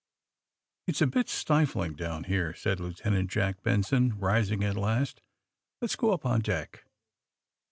*^It's 0.89 1.03
a 1.03 1.05
bit 1.05 1.29
stifling 1.29 1.93
down 1.93 2.23
here," 2.23 2.55
said 2.55 2.79
Lieuten 2.79 3.15
ant 3.15 3.29
Jack 3.29 3.61
Benson, 3.61 4.17
rising, 4.17 4.63
at 4.63 4.75
last. 4.75 5.21
'^Let's 5.79 5.95
go 5.95 6.11
up 6.11 6.25
on 6.25 6.39
deck.'' 6.39 6.85